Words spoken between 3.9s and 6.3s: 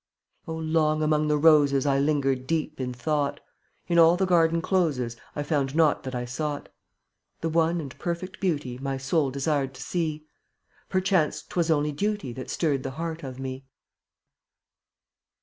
all the garden closes I found not that I